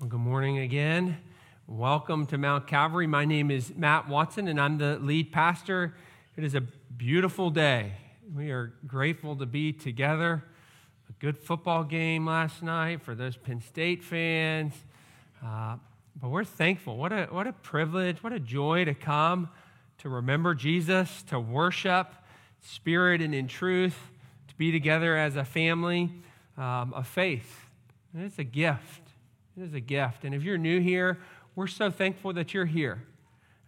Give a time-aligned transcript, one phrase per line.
[0.00, 1.18] Well, good morning again.
[1.66, 3.06] Welcome to Mount Calvary.
[3.06, 5.94] My name is Matt Watson, and I'm the lead pastor.
[6.38, 7.92] It is a beautiful day.
[8.34, 10.42] We are grateful to be together.
[11.10, 14.72] A good football game last night for those Penn State fans.
[15.44, 15.76] Uh,
[16.18, 16.96] but we're thankful.
[16.96, 19.50] What a, what a privilege, what a joy to come
[19.98, 22.10] to remember Jesus, to worship,
[22.62, 23.98] spirit and in truth,
[24.48, 26.10] to be together as a family
[26.56, 27.66] um, of faith.
[28.14, 29.09] And it's a gift.
[29.60, 30.24] It is a gift.
[30.24, 31.18] And if you're new here,
[31.54, 33.02] we're so thankful that you're here.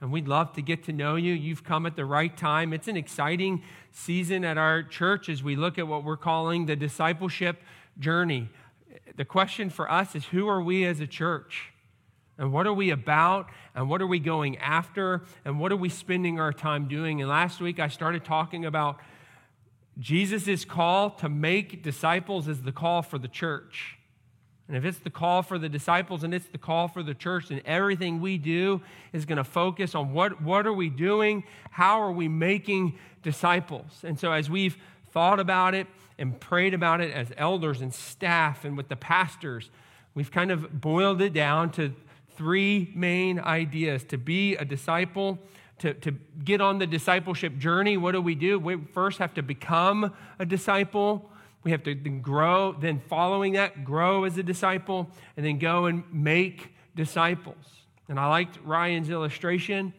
[0.00, 1.34] And we'd love to get to know you.
[1.34, 2.73] You've come at the right time.
[2.73, 6.77] It's an exciting season at our church as we look at what we're calling the
[6.77, 7.60] discipleship
[7.98, 8.48] journey.
[9.16, 11.73] The question for us is who are we as a church?
[12.38, 13.50] And what are we about?
[13.74, 15.24] And what are we going after?
[15.45, 17.20] And what are we spending our time doing?
[17.20, 18.98] And last week I started talking about
[19.98, 23.98] Jesus' call to make disciples is the call for the church.
[24.69, 27.48] And if it's the call for the disciples and it's the call for the church,
[27.48, 28.80] then everything we do
[29.12, 31.45] is going to focus on what, what are we doing?
[31.70, 34.03] How are we making disciples?
[34.03, 34.77] And so as we've
[35.11, 35.86] thought about it
[36.19, 39.69] and prayed about it as elders and staff and with the pastors,
[40.14, 41.95] we've kind of boiled it down to
[42.36, 45.39] three main ideas to be a disciple,
[45.79, 46.12] to, to
[46.45, 47.97] get on the discipleship journey.
[47.97, 48.58] What do we do?
[48.58, 51.31] We first have to become a disciple.
[51.64, 55.86] We have to then grow, then following that, grow as a disciple, and then go
[55.86, 57.64] and make disciples.
[58.08, 59.94] And I liked Ryan's illustration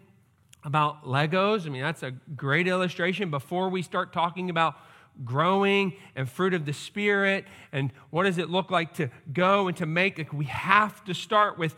[0.64, 1.66] about Legos.
[1.66, 3.32] I mean, that's a great illustration.
[3.32, 4.76] Before we start talking about
[5.24, 9.78] growing and fruit of the Spirit and what does it look like to go and
[9.78, 11.76] to make, like we have to start with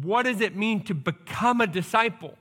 [0.00, 2.36] what does it mean to become a disciple?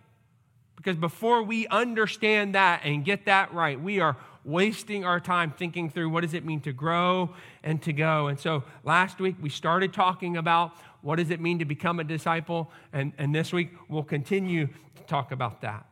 [0.78, 5.90] Because before we understand that and get that right, we are wasting our time thinking
[5.90, 8.28] through what does it mean to grow and to go.
[8.28, 12.04] And so last week we started talking about what does it mean to become a
[12.04, 15.86] disciple, and, and this week we'll continue to talk about that.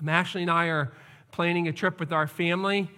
[0.00, 0.92] Um, Ashley and I are
[1.30, 2.90] planning a trip with our family.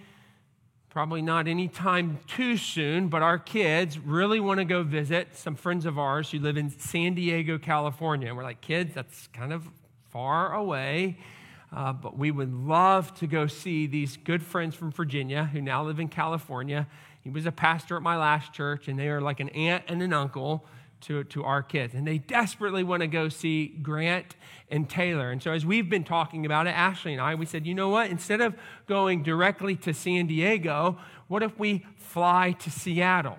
[0.89, 5.85] Probably not anytime too soon, but our kids really want to go visit some friends
[5.85, 8.29] of ours who live in San Diego, California.
[8.29, 9.67] And we're like, kids, that's kind of
[10.09, 11.17] far away.
[11.73, 15.83] Uh, but we would love to go see these good friends from Virginia who now
[15.83, 16.87] live in California.
[17.21, 20.01] He was a pastor at my last church, and they are like an aunt and
[20.01, 20.65] an uncle
[21.01, 21.93] to, to our kids.
[21.93, 24.35] And they desperately want to go see Grant
[24.69, 25.31] and Taylor.
[25.31, 27.89] And so, as we've been talking about it, Ashley and I, we said, you know
[27.89, 28.09] what?
[28.09, 28.55] Instead of
[28.87, 33.37] going directly to San Diego, what if we fly to Seattle?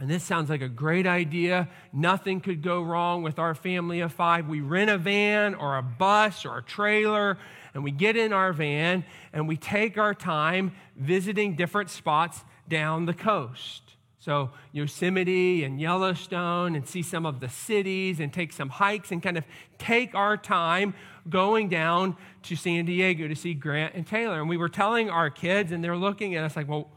[0.00, 1.68] And this sounds like a great idea.
[1.92, 4.48] Nothing could go wrong with our family of five.
[4.48, 7.38] We rent a van or a bus or a trailer,
[7.74, 13.06] and we get in our van and we take our time visiting different spots down
[13.06, 13.82] the coast.
[14.18, 19.22] So, Yosemite and Yellowstone, and see some of the cities and take some hikes and
[19.22, 19.44] kind of
[19.76, 20.94] take our time
[21.28, 24.40] going down to San Diego to see Grant and Taylor.
[24.40, 26.90] And we were telling our kids, and they're looking at us like, well,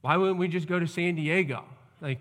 [0.00, 1.64] why wouldn't we just go to San Diego?
[2.00, 2.20] Like,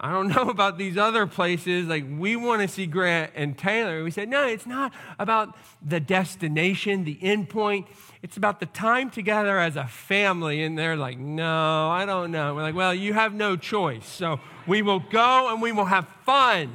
[0.00, 1.86] I don't know about these other places.
[1.86, 4.04] Like, we want to see Grant and Taylor.
[4.04, 7.86] We said, no, it's not about the destination, the end point.
[8.22, 10.62] It's about the time together as a family.
[10.62, 12.54] And they're like, no, I don't know.
[12.54, 14.06] We're like, well, you have no choice.
[14.06, 16.72] So we will go and we will have fun,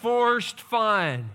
[0.00, 1.30] forced fun.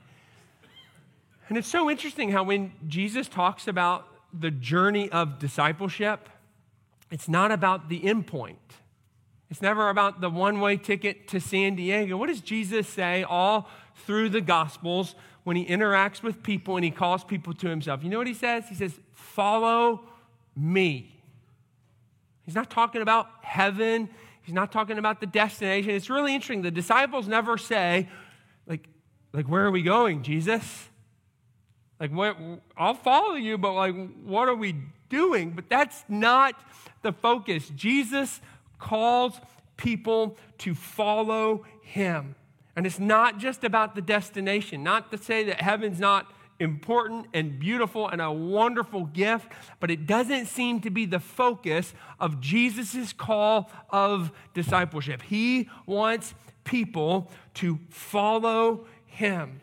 [1.47, 6.29] And it's so interesting how when Jesus talks about the journey of discipleship,
[7.09, 8.59] it's not about the end point.
[9.49, 12.17] It's never about the one way ticket to San Diego.
[12.17, 13.67] What does Jesus say all
[14.05, 18.03] through the Gospels when he interacts with people and he calls people to himself?
[18.03, 18.65] You know what he says?
[18.69, 20.01] He says, Follow
[20.55, 21.15] me.
[22.43, 24.09] He's not talking about heaven,
[24.41, 25.91] he's not talking about the destination.
[25.91, 26.61] It's really interesting.
[26.61, 28.09] The disciples never say,
[28.67, 28.87] like,
[29.33, 30.89] like where are we going, Jesus?
[31.99, 32.37] Like, what,
[32.77, 34.75] I'll follow you, but like, what are we
[35.09, 35.51] doing?
[35.51, 36.55] But that's not
[37.01, 37.69] the focus.
[37.75, 38.41] Jesus
[38.79, 39.39] calls
[39.77, 42.35] people to follow him.
[42.75, 47.57] And it's not just about the destination, not to say that heaven's not important and
[47.57, 53.13] beautiful and a wonderful gift, but it doesn't seem to be the focus of Jesus'
[53.13, 55.21] call of discipleship.
[55.21, 56.33] He wants
[56.65, 59.61] people to follow him.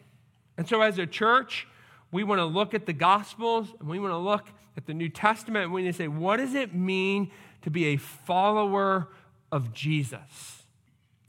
[0.56, 1.68] And so, as a church,
[2.10, 5.08] we want to look at the Gospels and we want to look at the New
[5.08, 7.30] Testament and we want to say, what does it mean
[7.62, 9.08] to be a follower
[9.52, 10.62] of Jesus.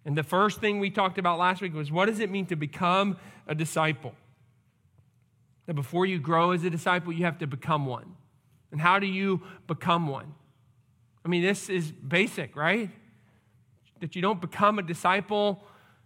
[0.06, 2.56] And the first thing we talked about last week was what does it mean to
[2.56, 3.18] become
[3.48, 4.14] a disciple?
[5.66, 8.16] That before you grow as a disciple, you have to become one.
[8.72, 10.34] And how do you become one?
[11.26, 12.90] I mean, this is basic, right?
[14.00, 15.62] That you don't become a disciple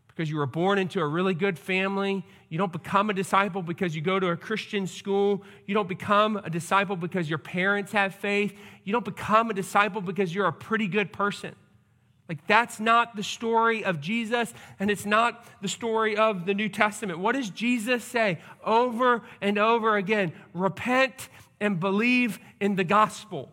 [0.07, 2.25] because you were born into a really good family.
[2.49, 5.43] You don't become a disciple because you go to a Christian school.
[5.67, 8.53] You don't become a disciple because your parents have faith.
[8.83, 11.55] You don't become a disciple because you're a pretty good person.
[12.29, 16.69] Like, that's not the story of Jesus, and it's not the story of the New
[16.69, 17.19] Testament.
[17.19, 20.31] What does Jesus say over and over again?
[20.53, 21.29] Repent
[21.59, 23.51] and believe in the gospel.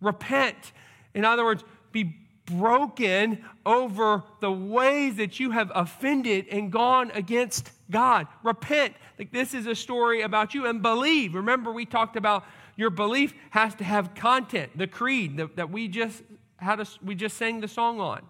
[0.00, 0.72] Repent.
[1.14, 1.62] In other words,
[1.92, 2.16] be
[2.46, 8.26] broken over the ways that you have offended and gone against God.
[8.42, 8.94] Repent.
[9.18, 11.34] Like this is a story about you and believe.
[11.34, 12.44] Remember, we talked about
[12.76, 16.22] your belief has to have content, the creed that, that we just
[16.58, 18.22] had a, we just sang the song on.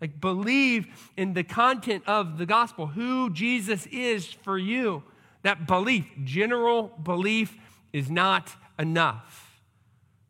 [0.00, 0.86] Like believe
[1.16, 5.02] in the content of the gospel, who Jesus is for you.
[5.42, 7.56] That belief, general belief,
[7.92, 9.60] is not enough.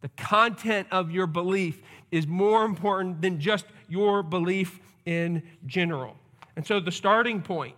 [0.00, 1.81] The content of your belief
[2.11, 6.17] is more important than just your belief in general.
[6.56, 7.75] And so, the starting point,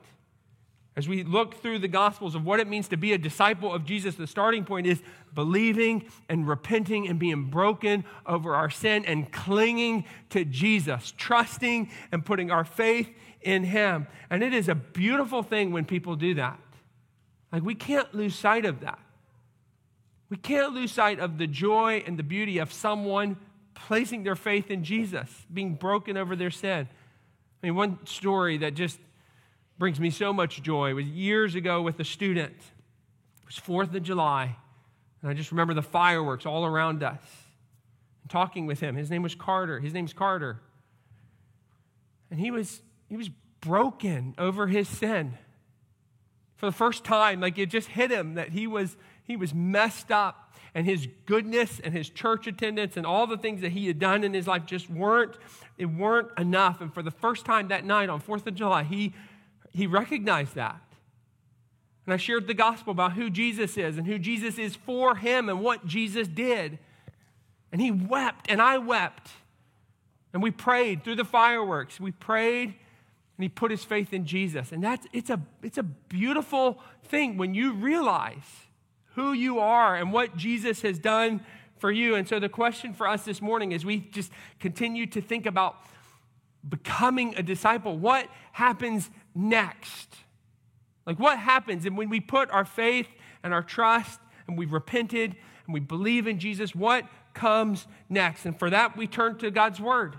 [0.95, 3.85] as we look through the Gospels of what it means to be a disciple of
[3.85, 5.03] Jesus, the starting point is
[5.35, 12.25] believing and repenting and being broken over our sin and clinging to Jesus, trusting and
[12.25, 13.09] putting our faith
[13.41, 14.07] in Him.
[14.29, 16.61] And it is a beautiful thing when people do that.
[17.51, 18.99] Like, we can't lose sight of that.
[20.29, 23.37] We can't lose sight of the joy and the beauty of someone
[23.75, 26.89] placing their faith in Jesus, being broken over their sin.
[27.63, 28.99] I mean, one story that just
[29.83, 32.55] brings me so much joy It was years ago with a student.
[32.55, 34.55] It was 4th of July,
[35.21, 37.21] and I just remember the fireworks all around us.
[38.23, 38.95] And talking with him.
[38.95, 39.81] His name was Carter.
[39.81, 40.61] His name's Carter.
[42.31, 43.29] And he was he was
[43.61, 45.37] broken over his sin.
[46.55, 50.13] For the first time, like it just hit him that he was he was messed
[50.13, 53.99] up and his goodness and his church attendance and all the things that he had
[53.99, 55.37] done in his life just weren't
[55.77, 59.13] it weren't enough and for the first time that night on 4th of July he
[59.73, 60.81] he recognized that.
[62.05, 65.49] And I shared the gospel about who Jesus is and who Jesus is for him
[65.49, 66.79] and what Jesus did.
[67.71, 69.31] And he wept and I wept.
[70.33, 72.01] And we prayed through the fireworks.
[72.01, 72.75] We prayed
[73.37, 74.73] and he put his faith in Jesus.
[74.73, 78.67] And that's it's a it's a beautiful thing when you realize
[79.15, 81.41] who you are and what Jesus has done
[81.79, 82.15] for you.
[82.15, 85.77] And so the question for us this morning is we just continue to think about
[86.69, 90.15] becoming a disciple, what happens next?
[91.07, 93.09] Like what happens and when we put our faith
[93.43, 95.37] and our trust and we've repented
[95.67, 98.47] and we believe in Jesus, what comes next?
[98.47, 100.17] And for that we turn to God's word.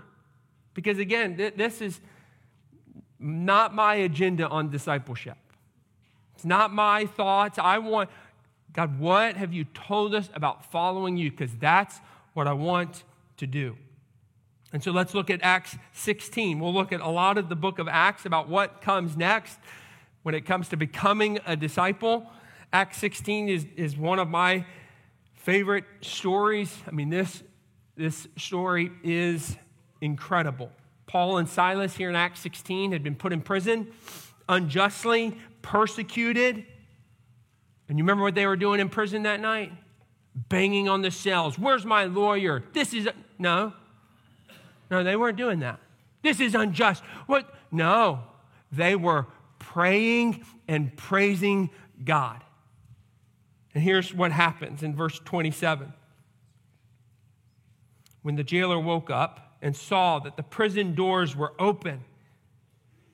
[0.74, 2.00] Because again, th- this is
[3.18, 5.38] not my agenda on discipleship.
[6.34, 7.58] It's not my thoughts.
[7.58, 8.10] I want
[8.72, 11.30] God, what have you told us about following you?
[11.30, 12.00] Because that's
[12.34, 13.04] what I want
[13.36, 13.76] to do.
[14.74, 16.60] And so let's look at Acts 16.
[16.60, 19.58] We'll look at a lot of the book of Acts about what comes next
[20.22, 22.30] when it comes to becoming a disciple.
[22.74, 24.66] Acts 16 is, is one of my
[25.32, 26.76] favorite stories.
[26.86, 27.42] I mean, this,
[27.96, 29.56] this story is
[30.02, 30.70] incredible.
[31.06, 33.90] Paul and Silas here in Acts 16 had been put in prison,
[34.46, 36.66] unjustly persecuted
[37.88, 39.72] and you remember what they were doing in prison that night?
[40.34, 41.58] Banging on the cells.
[41.58, 42.64] Where's my lawyer?
[42.72, 43.06] This is.
[43.06, 43.12] A...
[43.38, 43.72] No.
[44.94, 45.80] No, they weren't doing that.
[46.22, 47.02] This is unjust.
[47.26, 47.52] What?
[47.72, 48.20] No.
[48.70, 49.26] They were
[49.58, 51.70] praying and praising
[52.04, 52.44] God.
[53.74, 55.92] And here's what happens in verse 27.
[58.22, 62.04] When the jailer woke up and saw that the prison doors were open,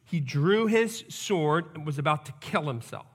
[0.05, 3.07] he drew his sword and was about to kill himself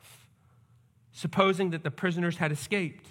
[1.11, 3.09] supposing that the prisoners had escaped.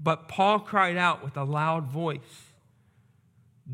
[0.00, 2.45] But Paul cried out with a loud voice,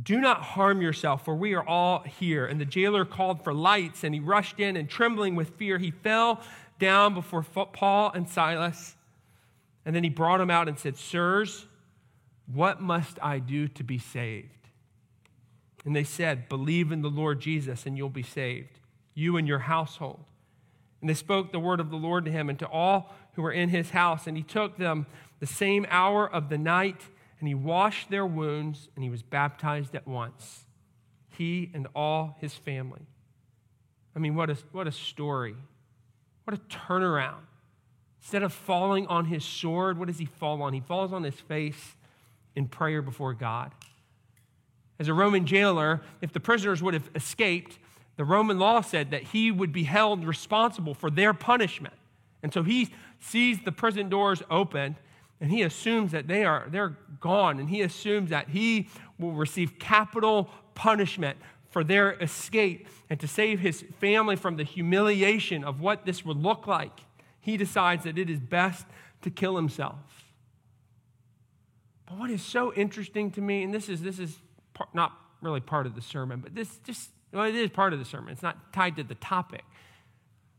[0.00, 2.46] Do not harm yourself, for we are all here.
[2.46, 5.90] And the jailer called for lights, and he rushed in, and trembling with fear, he
[5.90, 6.40] fell
[6.78, 8.96] down before Paul and Silas.
[9.84, 11.66] And then he brought them out and said, Sirs,
[12.46, 14.48] what must I do to be saved?
[15.84, 18.78] And they said, Believe in the Lord Jesus, and you'll be saved,
[19.14, 20.24] you and your household.
[21.00, 23.52] And they spoke the word of the Lord to him and to all who were
[23.52, 24.26] in his house.
[24.26, 25.06] And he took them
[25.40, 27.08] the same hour of the night,
[27.42, 30.64] and he washed their wounds, and he was baptized at once,
[31.36, 33.02] he and all his family.
[34.14, 35.56] I mean, what a, what a story.
[36.44, 37.40] What a turnaround.
[38.20, 40.72] Instead of falling on his sword, what does he fall on?
[40.72, 41.96] He falls on his face
[42.54, 43.72] in prayer before God.
[45.00, 47.76] As a Roman jailer, if the prisoners would have escaped,
[48.14, 51.94] the Roman law said that he would be held responsible for their punishment.
[52.40, 54.94] And so he sees the prison doors open
[55.42, 59.78] and he assumes that they are they're gone and he assumes that he will receive
[59.78, 61.36] capital punishment
[61.68, 66.36] for their escape and to save his family from the humiliation of what this would
[66.36, 67.00] look like,
[67.40, 68.86] he decides that it is best
[69.22, 69.96] to kill himself.
[72.06, 74.38] But what is so interesting to me, and this is, this is
[74.92, 78.04] not really part of the sermon, but this just, well, it is part of the
[78.04, 78.32] sermon.
[78.32, 79.64] It's not tied to the topic.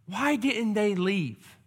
[0.07, 1.57] Why didn't they leave?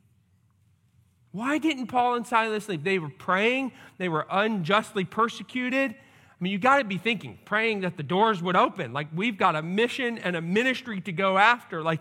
[1.37, 2.83] Why didn't Paul and Silas leave?
[2.83, 5.91] They were praying, they were unjustly persecuted.
[5.91, 8.95] I mean, you got to be thinking, praying that the doors would open.
[8.95, 11.83] Like, we've got a mission and a ministry to go after.
[11.83, 12.01] Like,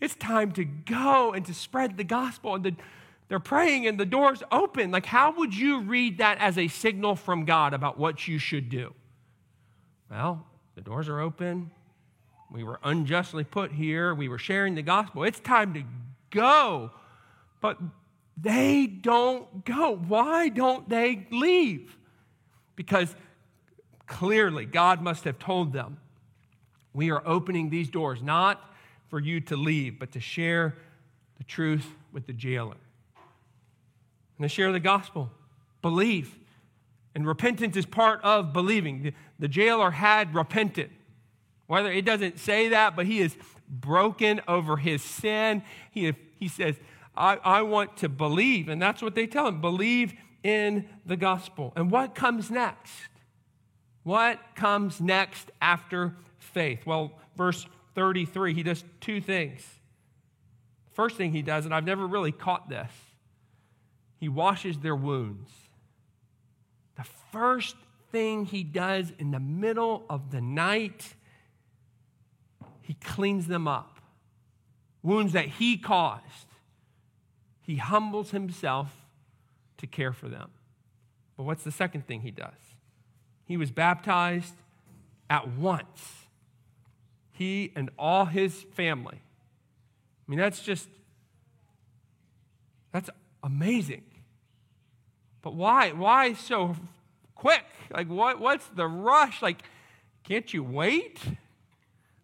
[0.00, 2.54] it's time to go and to spread the gospel.
[2.54, 2.76] And the,
[3.26, 4.92] they're praying and the doors open.
[4.92, 8.68] Like, how would you read that as a signal from God about what you should
[8.68, 8.94] do?
[10.08, 11.72] Well, the doors are open.
[12.52, 14.14] We were unjustly put here.
[14.14, 15.24] We were sharing the gospel.
[15.24, 15.82] It's time to
[16.30, 16.92] go.
[17.60, 17.78] But
[18.40, 19.96] they don't go.
[19.96, 21.96] Why don't they leave?
[22.76, 23.14] Because
[24.06, 25.98] clearly God must have told them,
[26.92, 28.62] We are opening these doors not
[29.08, 30.76] for you to leave, but to share
[31.38, 32.76] the truth with the jailer.
[34.36, 35.30] And to share the gospel.
[35.82, 36.36] Believe.
[37.14, 39.02] And repentance is part of believing.
[39.02, 40.90] The, the jailer had repented.
[41.66, 43.36] Whether it doesn't say that, but he is
[43.68, 45.62] broken over his sin.
[45.90, 46.76] He, he says,
[47.18, 48.68] I, I want to believe.
[48.68, 51.72] And that's what they tell him believe in the gospel.
[51.76, 52.92] And what comes next?
[54.04, 56.86] What comes next after faith?
[56.86, 59.66] Well, verse 33, he does two things.
[60.92, 62.90] First thing he does, and I've never really caught this,
[64.18, 65.50] he washes their wounds.
[66.96, 67.76] The first
[68.10, 71.14] thing he does in the middle of the night,
[72.82, 74.00] he cleans them up.
[75.02, 76.47] Wounds that he caused.
[77.68, 78.88] He humbles himself
[79.76, 80.48] to care for them.
[81.36, 82.54] But what's the second thing he does?
[83.44, 84.54] He was baptized
[85.28, 86.24] at once.
[87.30, 89.18] He and all his family.
[89.20, 90.88] I mean, that's just,
[92.90, 93.10] that's
[93.42, 94.04] amazing.
[95.42, 95.92] But why?
[95.92, 96.74] Why so
[97.34, 97.66] quick?
[97.90, 99.42] Like, what, what's the rush?
[99.42, 99.62] Like,
[100.24, 101.20] can't you wait?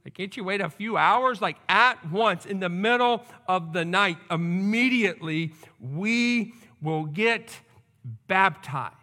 [0.04, 1.40] Like, can't you wait a few hours?
[1.40, 7.61] Like, at once, in the middle of the night, immediately, we will get
[8.26, 8.94] baptized.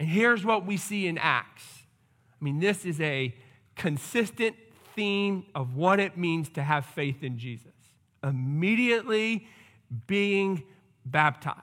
[0.00, 1.64] And here's what we see in Acts.
[2.40, 3.34] I mean, this is a
[3.76, 4.56] consistent
[4.96, 7.72] theme of what it means to have faith in Jesus.
[8.24, 9.46] Immediately
[10.08, 10.64] being
[11.04, 11.62] baptized.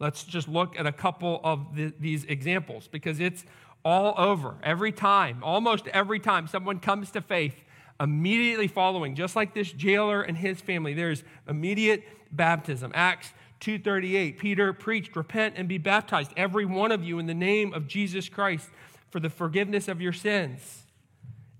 [0.00, 3.44] Let's just look at a couple of the, these examples because it's
[3.84, 4.56] all over.
[4.62, 7.54] Every time, almost every time someone comes to faith,
[8.00, 12.90] immediately following, just like this jailer and his family, there's immediate baptism.
[12.94, 17.72] Acts 2:38, Peter preached, "Repent and be baptized, every one of you, in the name
[17.72, 18.70] of Jesus Christ,
[19.10, 20.86] for the forgiveness of your sins."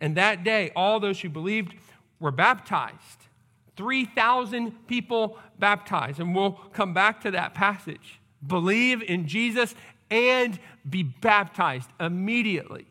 [0.00, 1.75] And that day, all those who believed
[2.19, 3.28] were baptized.
[3.76, 6.21] 3,000 people baptized.
[6.21, 8.21] And we'll come back to that passage.
[8.47, 9.75] Believe in Jesus
[10.11, 10.58] and
[10.88, 12.87] be baptized immediately.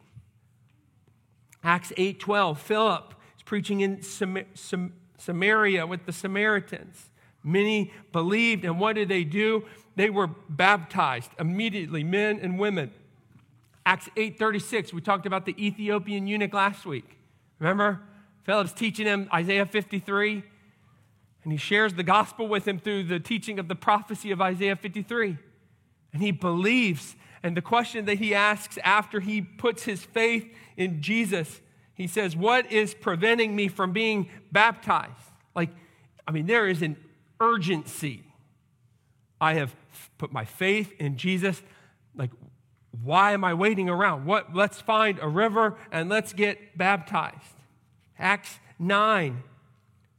[1.63, 7.09] Acts 8:12, Philip is preaching in Sam- Sam- Samaria with the Samaritans.
[7.43, 9.65] Many believed, and what did they do?
[9.95, 12.91] They were baptized immediately, men and women.
[13.85, 17.17] Acts 8:36, we talked about the Ethiopian eunuch last week.
[17.59, 18.01] Remember?
[18.43, 20.43] Philip's teaching him Isaiah 53,
[21.43, 24.75] and he shares the gospel with him through the teaching of the prophecy of Isaiah
[24.75, 25.37] 53.
[26.13, 27.15] And he believes.
[27.41, 30.45] And the question that he asks after he puts his faith
[30.77, 31.61] in Jesus,
[31.93, 35.11] he says, What is preventing me from being baptized?
[35.55, 35.69] Like,
[36.27, 36.97] I mean, there is an
[37.39, 38.23] urgency.
[39.41, 39.75] I have
[40.17, 41.61] put my faith in Jesus.
[42.15, 42.31] Like,
[43.03, 44.25] why am I waiting around?
[44.25, 44.55] What?
[44.55, 47.55] Let's find a river and let's get baptized.
[48.17, 49.43] Acts 9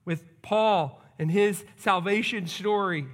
[0.04, 3.06] with Paul and his salvation story.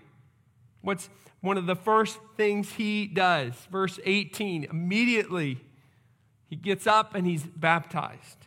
[0.81, 1.09] What's
[1.41, 3.55] one of the first things he does?
[3.71, 5.59] Verse 18 immediately
[6.49, 8.47] he gets up and he's baptized.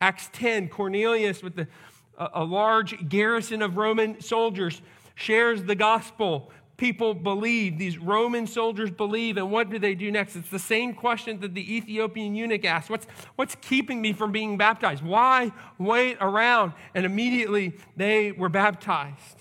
[0.00, 1.68] Acts 10, Cornelius, with the,
[2.16, 4.80] a, large garrison of Roman soldiers,
[5.14, 6.50] shares the gospel
[6.80, 10.34] people believe, these Roman soldiers believe, and what do they do next?
[10.34, 14.56] It's the same question that the Ethiopian eunuch asked What's, what's keeping me from being
[14.56, 15.04] baptized?
[15.04, 16.72] Why wait around?
[16.94, 19.36] And immediately they were baptized.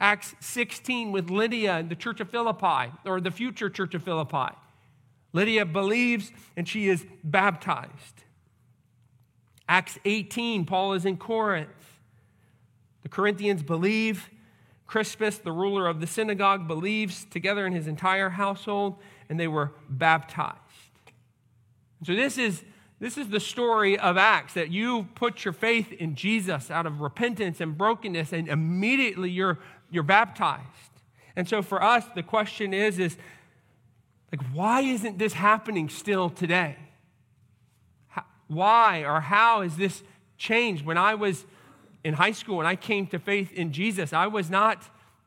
[0.00, 4.54] Acts 16 with Lydia and the church of Philippi, or the future church of Philippi.
[5.32, 8.24] Lydia believes and she is baptized.
[9.68, 12.00] Acts 18, Paul is in Corinth.
[13.02, 14.30] The Corinthians believe
[14.86, 18.96] Crispus, the ruler of the synagogue, believes together in his entire household,
[19.28, 20.56] and they were baptized.
[22.04, 22.64] So this is
[23.00, 27.00] this is the story of Acts that you put your faith in Jesus out of
[27.00, 29.58] repentance and brokenness, and immediately you're,
[29.90, 30.64] you're baptized.
[31.36, 33.16] And so for us, the question is, is
[34.32, 36.76] like, why isn't this happening still today?
[38.08, 40.02] How, why or how has this
[40.36, 40.84] changed?
[40.84, 41.46] When I was
[42.02, 44.82] in high school and I came to faith in Jesus, I was not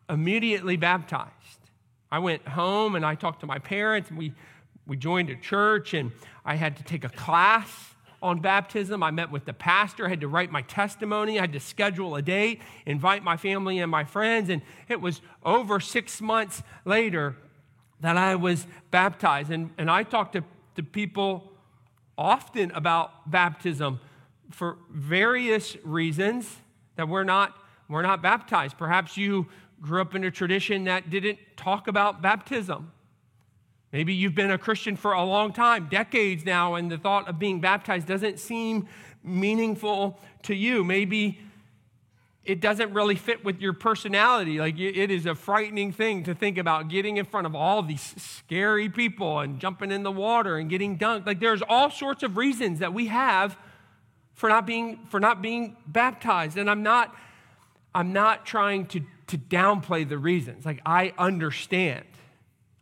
[0.10, 1.32] immediately baptized.
[2.12, 4.34] I went home and I talked to my parents, and we,
[4.92, 6.12] we joined a church, and
[6.44, 9.02] I had to take a class on baptism.
[9.02, 12.18] I met with the pastor, I had to write my testimony, I had to schedule
[12.18, 17.38] a date, invite my family and my friends, and it was over six months later
[18.02, 19.50] that I was baptized.
[19.50, 20.44] And, and I talked to,
[20.76, 21.54] to people
[22.18, 24.02] often about baptism
[24.50, 26.54] for various reasons
[26.98, 27.56] that we're not,
[27.88, 28.78] we're not baptized.
[28.78, 29.48] Perhaps you
[29.80, 32.92] grew up in a tradition that didn't talk about baptism.
[33.92, 37.40] Maybe you've been a Christian for a long time, decades now, and the thought of
[37.40, 38.88] being baptized doesn't seem
[39.24, 40.84] meaningful to you.
[40.84, 41.40] Maybe
[42.44, 44.60] it doesn't really fit with your personality.
[44.60, 48.16] Like it is a frightening thing to think about getting in front of all these
[48.18, 51.28] scary people and jumping in the water and getting dunked.
[51.28, 53.58] Like there's all sorts of reasons that we have
[54.34, 56.58] for not being for not being baptized.
[56.58, 57.16] And I'm not
[57.94, 60.66] I'm not trying to to downplay the reasons.
[60.66, 62.06] Like I understand.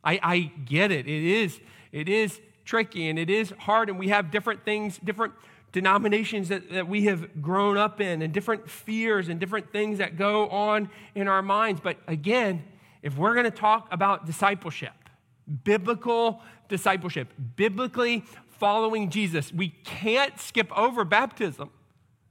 [0.04, 1.08] I, I get it.
[1.08, 1.60] It is
[1.92, 5.34] it is tricky and it is hard, and we have different things, different
[5.72, 10.18] denominations that, that we have grown up in and different fears and different things that
[10.18, 11.80] go on in our minds.
[11.82, 12.64] But again,
[13.02, 14.94] if we're going to talk about discipleship,
[15.64, 21.70] biblical discipleship, biblically following Jesus, we can't skip over baptism.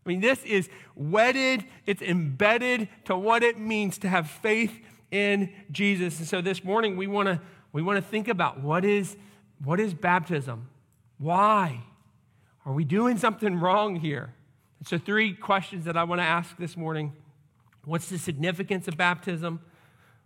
[0.05, 4.79] I mean, this is wedded, it's embedded to what it means to have faith
[5.11, 6.19] in Jesus.
[6.19, 7.41] And so this morning we want to
[7.73, 9.17] we want to think about what is
[9.63, 10.69] what is baptism?
[11.19, 11.83] Why?
[12.65, 14.35] Are we doing something wrong here?
[14.85, 17.13] So, three questions that I want to ask this morning
[17.85, 19.61] What's the significance of baptism?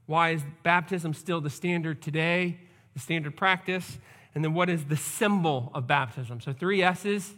[0.07, 2.59] Why is baptism still the standard today,
[2.93, 3.99] the standard practice?
[4.35, 6.40] And then, what is the symbol of baptism?
[6.40, 7.35] So, three S's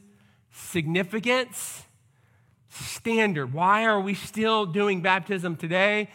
[0.50, 1.82] significance,
[2.68, 3.52] standard.
[3.52, 6.08] Why are we still doing baptism today?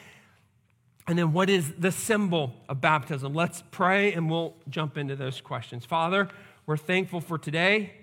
[1.10, 3.34] And then, what is the symbol of baptism?
[3.34, 5.84] Let's pray and we'll jump into those questions.
[5.84, 6.30] Father,
[6.68, 7.94] we're thankful for today.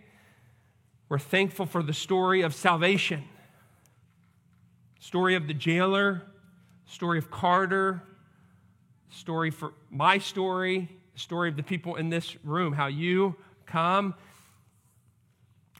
[1.08, 3.22] We're thankful for the story of salvation.
[4.98, 6.22] Story of the jailer,
[6.86, 8.02] story of Carter,
[9.10, 14.14] story for my story, story of the people in this room, how you come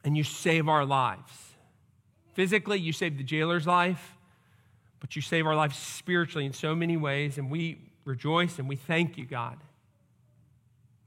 [0.04, 1.56] and you save our lives.
[2.34, 4.15] Physically, you save the jailer's life,
[5.00, 8.76] but you save our lives spiritually in so many ways, and we rejoice and we
[8.76, 9.58] thank you, God.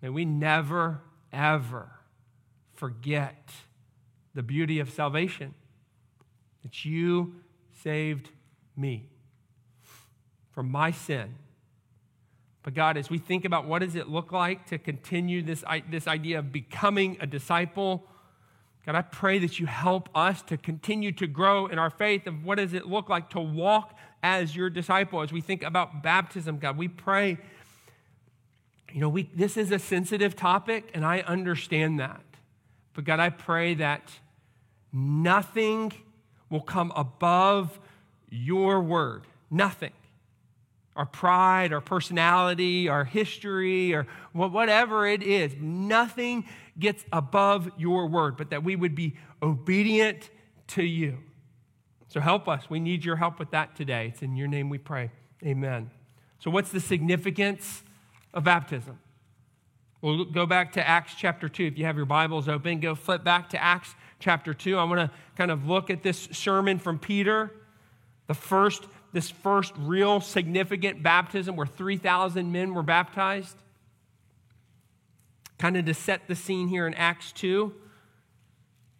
[0.02, 1.02] May we never,
[1.34, 1.90] ever
[2.74, 3.52] forget
[4.34, 5.54] the beauty of salvation
[6.64, 7.36] that you
[7.84, 8.30] saved
[8.76, 9.10] me
[10.52, 11.36] from my sin.
[12.64, 16.08] But God, as we think about what does it look like to continue this, this
[16.08, 18.06] idea of becoming a disciple,
[18.86, 22.44] God, I pray that you help us to continue to grow in our faith of
[22.44, 25.22] what does it look like to walk as your disciple.
[25.22, 27.38] As we think about baptism, God, we pray,
[28.92, 32.22] you know, we, this is a sensitive topic, and I understand that.
[32.94, 34.12] But God, I pray that
[34.92, 35.94] nothing
[36.50, 37.80] will come above
[38.30, 39.24] your word.
[39.52, 39.94] Nothing.
[40.96, 46.46] Our pride, our personality, our history, or whatever it is, nothing
[46.80, 50.30] gets above your word, but that we would be obedient
[50.68, 51.20] to you.
[52.08, 52.70] So help us.
[52.70, 54.12] We need your help with that today.
[54.14, 55.12] It's in your name we pray.
[55.46, 55.92] Amen.
[56.40, 57.84] So, what's the significance
[58.34, 59.00] of baptism?
[60.02, 61.66] We'll go back to Acts chapter 2.
[61.66, 64.78] If you have your Bibles open, go flip back to Acts chapter 2.
[64.78, 67.52] I want to kind of look at this sermon from Peter,
[68.28, 73.58] the first, this first real significant baptism where 3,000 men were baptized.
[75.60, 77.72] Kind of to set the scene here in Acts 2.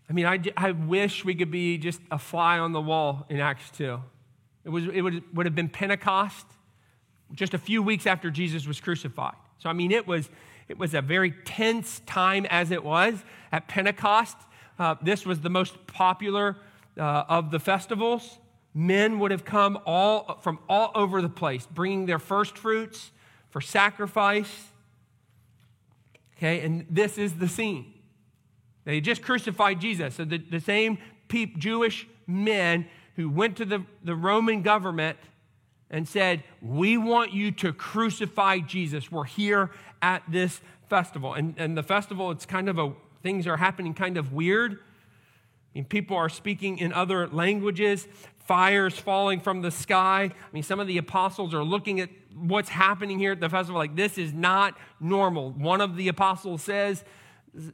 [0.10, 3.40] I mean, I, I wish we could be just a fly on the wall in
[3.40, 4.00] Acts 2.
[4.66, 6.46] It, was, it would, would have been Pentecost
[7.34, 9.36] just a few weeks after Jesus was crucified.
[9.58, 10.30] So, I mean, it was
[10.70, 14.38] it was a very tense time as it was at Pentecost.
[14.78, 16.58] Uh, this was the most popular
[16.96, 18.38] uh, of the festivals.
[18.76, 23.10] Men would have come all from all over the place, bringing their first fruits
[23.50, 24.68] for sacrifice.
[26.40, 27.94] Okay, and this is the scene.
[28.86, 30.16] They just crucified Jesus.
[30.16, 30.98] So the, the same
[31.58, 35.18] Jewish men who went to the, the Roman government
[35.92, 39.12] and said, We want you to crucify Jesus.
[39.12, 39.72] We're here
[40.02, 41.34] at this festival.
[41.34, 44.80] And, and the festival, it's kind of a Things are happening kind of weird.
[45.86, 48.08] People are speaking in other languages,
[48.40, 50.24] fires falling from the sky.
[50.24, 53.80] I mean, some of the apostles are looking at what's happening here at the festival
[53.80, 55.52] like, this is not normal.
[55.52, 57.04] One of the apostles says,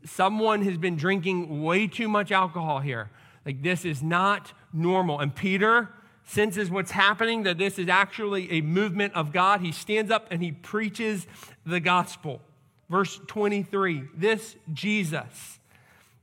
[0.06, 3.10] someone has been drinking way too much alcohol here.
[3.46, 5.20] Like, this is not normal.
[5.20, 5.89] And Peter
[6.26, 9.62] senses what's happening, that this is actually a movement of God.
[9.62, 11.28] He stands up and he preaches
[11.65, 12.41] the gospel.
[12.89, 15.60] Verse 23 This Jesus,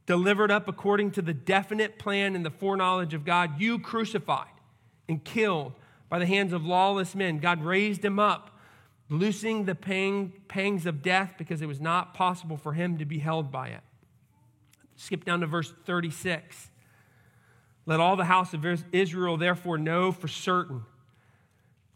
[0.06, 4.48] delivered up according to the definite plan and the foreknowledge of God, you crucified
[5.08, 5.72] and killed
[6.08, 7.38] by the hands of lawless men.
[7.38, 8.58] God raised him up,
[9.08, 13.18] loosing the pang, pangs of death because it was not possible for him to be
[13.18, 13.80] held by it.
[14.96, 16.70] Skip down to verse 36.
[17.86, 20.82] Let all the house of Israel therefore know for certain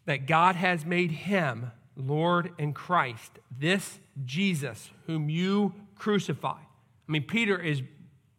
[0.07, 6.67] that God has made him Lord and Christ, this Jesus whom you crucified.
[7.09, 7.83] I mean, Peter is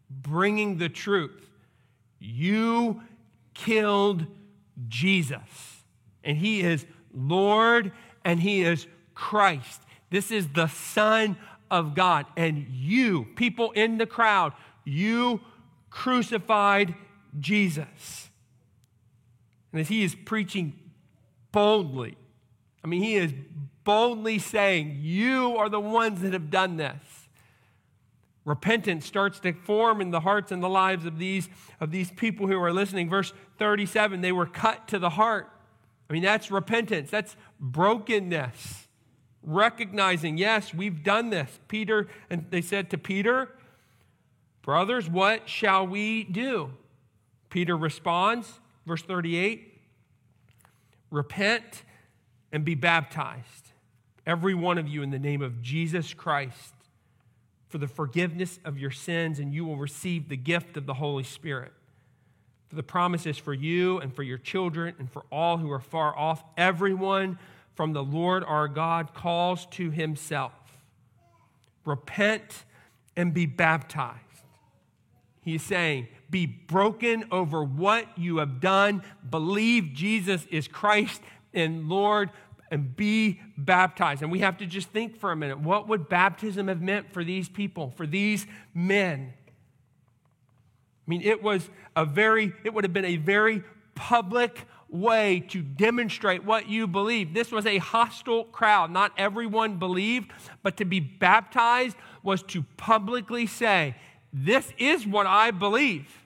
[0.09, 1.49] bringing the truth.
[2.19, 3.01] You
[3.53, 4.25] killed
[4.87, 5.83] Jesus,
[6.23, 7.91] and he is Lord
[8.23, 9.81] and he is Christ.
[10.09, 11.37] This is the Son
[11.71, 12.25] of God.
[12.35, 14.53] And you, people in the crowd,
[14.85, 15.41] you
[15.89, 16.93] crucified
[17.39, 18.29] Jesus.
[19.71, 20.77] And as he is preaching
[21.51, 22.17] boldly,
[22.83, 23.33] I mean, he is
[23.83, 27.16] boldly saying, You are the ones that have done this.
[28.47, 31.49] Repentance starts to form in the hearts and the lives of these,
[31.81, 33.09] of these people who are listening.
[33.09, 35.51] Verse 37 they were cut to the heart.
[36.09, 38.87] I mean, that's repentance, that's brokenness.
[39.43, 41.59] Recognizing, yes, we've done this.
[41.67, 43.49] Peter, and they said to Peter,
[44.61, 46.71] Brothers, what shall we do?
[47.49, 49.73] Peter responds, verse 38
[51.11, 51.83] Repent
[52.53, 53.73] and be baptized,
[54.25, 56.73] every one of you, in the name of Jesus Christ,
[57.67, 61.23] for the forgiveness of your sins, and you will receive the gift of the Holy
[61.23, 61.73] Spirit.
[62.69, 65.79] For the promise is for you and for your children and for all who are
[65.79, 66.43] far off.
[66.57, 67.39] Everyone
[67.75, 70.51] from the Lord our God calls to himself.
[71.85, 72.65] Repent
[73.15, 74.19] and be baptized.
[75.41, 79.01] He's saying, be broken over what you have done.
[79.29, 81.21] Believe Jesus is Christ
[81.53, 82.31] and Lord
[82.71, 84.21] and be baptized.
[84.21, 87.23] And we have to just think for a minute what would baptism have meant for
[87.23, 89.33] these people, for these men?
[91.07, 93.63] I mean, it was a very, it would have been a very
[93.95, 97.33] public way to demonstrate what you believe.
[97.33, 98.91] This was a hostile crowd.
[98.91, 100.31] Not everyone believed,
[100.63, 103.95] but to be baptized was to publicly say,
[104.33, 106.23] this is what I believe.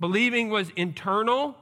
[0.00, 1.56] Believing was internal,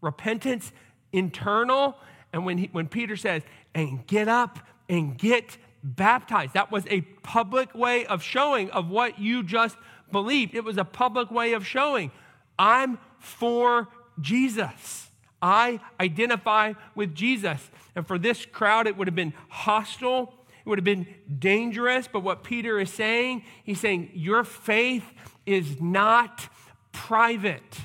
[0.00, 0.72] repentance
[1.12, 1.96] internal.
[2.34, 3.42] And when, he, when Peter says,
[3.74, 9.18] and get up and get baptized, that was a public way of showing of what
[9.18, 9.76] you just
[10.12, 10.54] believed.
[10.54, 12.10] It was a public way of showing,
[12.58, 13.88] I'm for
[14.20, 15.08] Jesus.
[15.40, 17.70] I identify with Jesus.
[17.94, 21.06] And for this crowd, it would have been hostile it would have been
[21.38, 25.04] dangerous, but what Peter is saying, he's saying, Your faith
[25.44, 26.48] is not
[26.92, 27.80] private.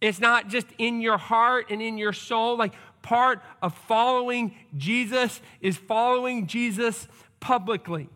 [0.00, 2.56] It's not just in your heart and in your soul.
[2.56, 7.08] Like part of following Jesus is following Jesus
[7.40, 8.08] publicly.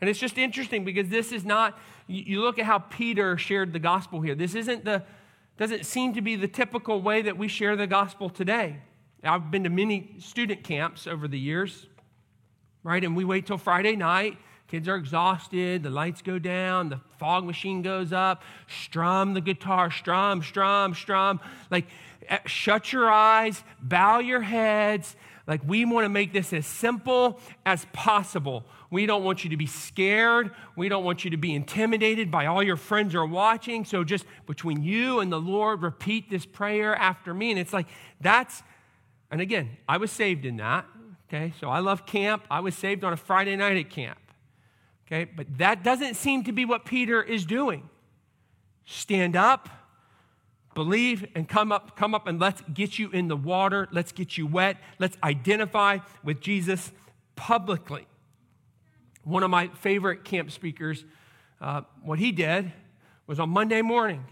[0.00, 3.78] And it's just interesting because this is not, you look at how Peter shared the
[3.78, 4.34] gospel here.
[4.34, 5.02] This isn't the,
[5.56, 8.80] doesn't seem to be the typical way that we share the gospel today.
[9.24, 11.86] I've been to many student camps over the years
[12.86, 13.02] right?
[13.02, 14.38] And we wait till Friday night.
[14.68, 19.90] Kids are exhausted, the lights go down, the fog machine goes up, strum the guitar,
[19.92, 21.40] strum, strum, strum.
[21.70, 21.86] Like,
[22.28, 25.14] eh, shut your eyes, bow your heads.
[25.46, 28.64] Like, we want to make this as simple as possible.
[28.90, 30.50] We don't want you to be scared.
[30.74, 33.84] We don't want you to be intimidated by all your friends are watching.
[33.84, 37.52] So, just between you and the Lord, repeat this prayer after me.
[37.52, 37.86] And it's like,
[38.20, 38.64] that's,
[39.30, 40.86] and again, I was saved in that.
[41.28, 42.44] Okay, so I love camp.
[42.50, 44.18] I was saved on a Friday night at camp.
[45.06, 47.88] Okay, but that doesn't seem to be what Peter is doing.
[48.84, 49.68] Stand up,
[50.74, 53.88] believe, and come up, come up and let's get you in the water.
[53.92, 54.78] Let's get you wet.
[54.98, 56.90] Let's identify with Jesus
[57.36, 58.06] publicly.
[59.22, 61.04] One of my favorite camp speakers,
[61.60, 62.72] uh, what he did
[63.26, 64.24] was on Monday morning.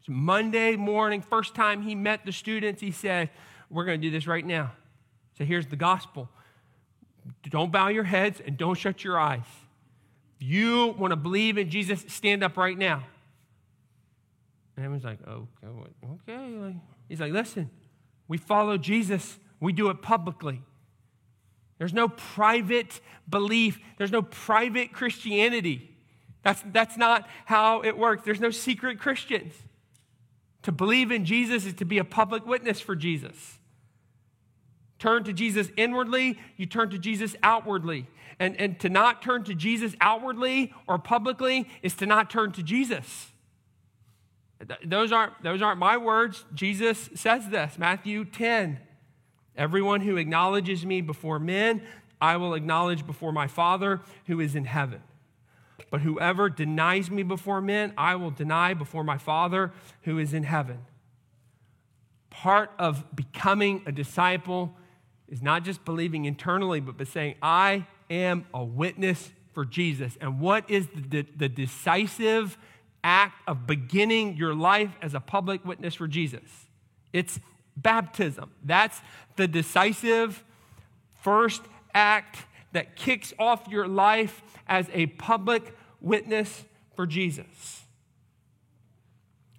[0.00, 3.30] It's Monday morning, first time he met the students, he said,
[3.68, 4.72] We're going to do this right now.
[5.36, 6.30] So here's the gospel
[7.48, 9.44] don't bow your heads and don't shut your eyes.
[10.38, 13.04] You want to believe in Jesus, stand up right now.
[14.76, 16.76] And everyone's like, oh, okay, okay.
[17.08, 17.70] He's like, listen,
[18.28, 20.62] we follow Jesus, we do it publicly.
[21.78, 25.96] There's no private belief, there's no private Christianity.
[26.42, 28.22] That's, that's not how it works.
[28.24, 29.52] There's no secret Christians.
[30.62, 33.58] To believe in Jesus is to be a public witness for Jesus.
[34.98, 38.06] Turn to Jesus inwardly, you turn to Jesus outwardly.
[38.38, 42.62] And, and to not turn to Jesus outwardly or publicly is to not turn to
[42.62, 43.32] Jesus.
[44.84, 46.44] Those aren't, those aren't my words.
[46.54, 48.80] Jesus says this Matthew 10.
[49.56, 51.82] Everyone who acknowledges me before men,
[52.20, 55.02] I will acknowledge before my Father who is in heaven.
[55.90, 60.42] But whoever denies me before men, I will deny before my Father who is in
[60.42, 60.80] heaven.
[62.28, 64.76] Part of becoming a disciple
[65.28, 70.16] is not just believing internally, but by saying, I am a witness for Jesus.
[70.20, 72.56] And what is the, the, the decisive
[73.02, 76.66] act of beginning your life as a public witness for Jesus?
[77.12, 77.40] It's
[77.76, 78.50] baptism.
[78.64, 79.00] That's
[79.36, 80.44] the decisive
[81.22, 81.62] first
[81.94, 87.82] act that kicks off your life as a public witness for Jesus.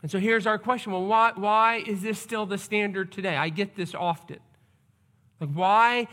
[0.01, 3.35] And so here's our question well, why, why is this still the standard today?
[3.35, 4.37] I get this often.
[5.39, 6.07] Like, why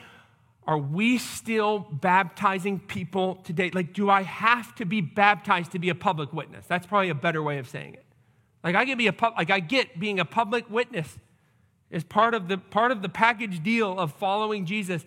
[0.67, 3.71] are we still baptizing people today?
[3.73, 6.67] Like, do I have to be baptized to be a public witness?
[6.67, 8.05] That's probably a better way of saying it.
[8.63, 11.19] Like, I can be a pub, like I get being a public witness
[11.91, 15.05] is part of the part of the package deal of following Jesus.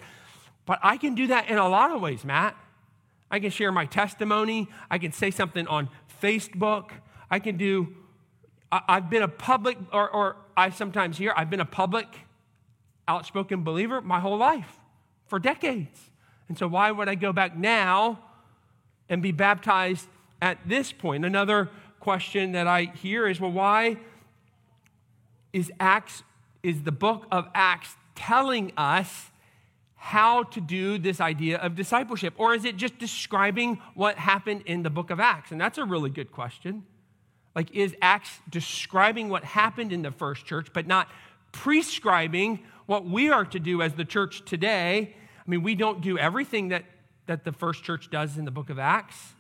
[0.66, 2.56] But I can do that in a lot of ways, Matt.
[3.30, 4.68] I can share my testimony.
[4.90, 5.90] I can say something on
[6.22, 6.92] Facebook.
[7.30, 7.96] I can do,
[8.72, 12.08] I, have been a public, or, or I sometimes hear, I've been a public,
[13.08, 14.80] outspoken believer my whole life
[15.26, 16.12] for decades.
[16.48, 18.20] And so, why would I go back now
[19.10, 20.08] and be baptized
[20.41, 21.26] at this point?
[21.26, 23.98] Another question that I hear is well, why
[25.54, 26.24] is Acts,
[26.63, 29.32] is the book of Acts telling us
[29.96, 32.34] how to do this idea of discipleship?
[32.38, 35.52] Or is it just describing what happened in the book of Acts?
[35.52, 36.84] And that's a really good question.
[37.56, 41.10] Like, is Acts describing what happened in the first church, but not
[41.52, 45.15] prescribing what we are to do as the church today?
[45.39, 46.86] I mean, we don't do everything that,
[47.28, 49.34] that the first church does in the book of Acts.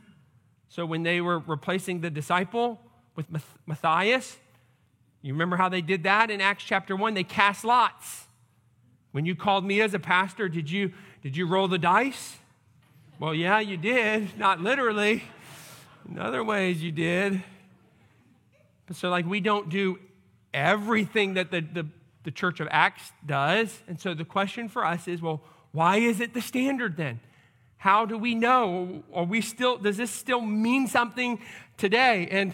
[0.69, 2.79] So, when they were replacing the disciple
[3.15, 3.25] with
[3.65, 4.37] Matthias,
[5.21, 7.13] you remember how they did that in Acts chapter 1?
[7.13, 8.27] They cast lots.
[9.11, 12.37] When you called me as a pastor, did you, did you roll the dice?
[13.19, 14.37] Well, yeah, you did.
[14.37, 15.23] Not literally.
[16.09, 17.41] In other ways, you did.
[18.85, 19.99] But so, like, we don't do
[20.53, 21.87] everything that the, the,
[22.27, 23.81] the Church of Acts does.
[23.87, 27.21] And so the question for us is well, why is it the standard then?
[27.77, 29.03] How do we know?
[29.13, 31.39] Are we still, does this still mean something
[31.77, 32.27] today?
[32.29, 32.53] And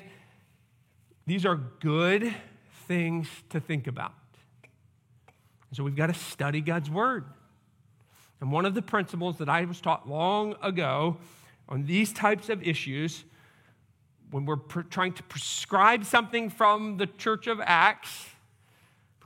[1.26, 2.36] these are good
[2.88, 4.14] things to think about.
[5.72, 7.26] So we've got to study God's word.
[8.42, 11.18] And one of the principles that I was taught long ago
[11.68, 13.24] on these types of issues,
[14.30, 18.28] when we're pr- trying to prescribe something from the church of Acts,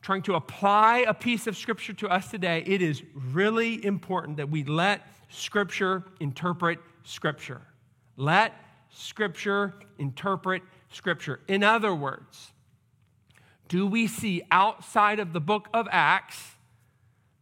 [0.08, 4.50] trying to apply a piece of scripture to us today, it is really important that
[4.50, 7.60] we let scripture interpret scripture.
[8.16, 8.54] Let
[8.90, 11.42] scripture interpret scripture.
[11.50, 12.54] In other words,
[13.68, 16.54] do we see outside of the book of Acts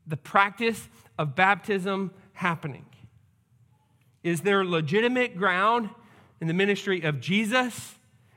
[0.07, 2.87] the practice of baptism happening?
[4.23, 5.91] Is there legitimate ground
[6.41, 7.93] in the ministry of Jesus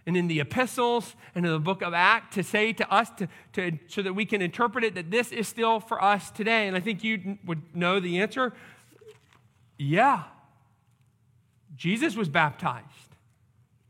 [0.09, 3.29] and in the epistles and in the book of Acts to say to us to,
[3.53, 6.67] to, so that we can interpret it that this is still for us today?
[6.67, 8.55] And I think you would know the answer.
[9.77, 10.23] Yeah.
[11.77, 12.87] Jesus was baptized.